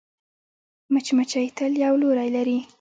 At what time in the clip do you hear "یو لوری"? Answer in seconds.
1.83-2.29